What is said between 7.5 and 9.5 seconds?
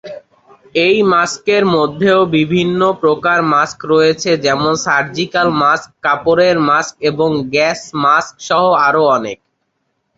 Gas mask সহ আরও অনেক।